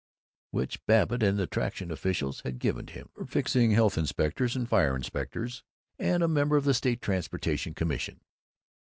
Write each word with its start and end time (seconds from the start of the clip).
which 0.49 0.83
Babbitt 0.87 1.21
and 1.21 1.37
the 1.37 1.45
Traction 1.45 1.91
officials 1.91 2.41
had 2.41 2.57
given 2.57 2.87
to 2.87 2.93
him 2.93 3.09
for 3.13 3.23
"fixing" 3.23 3.69
health 3.69 3.99
inspectors 3.99 4.55
and 4.55 4.67
fire 4.67 4.95
inspectors 4.95 5.61
and 5.99 6.23
a 6.23 6.27
member 6.27 6.57
of 6.57 6.63
the 6.65 6.73
State 6.73 7.03
Transportation 7.03 7.75
Commission. 7.75 8.19